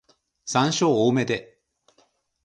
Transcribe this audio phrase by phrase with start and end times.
[0.45, 1.59] 山椒多めで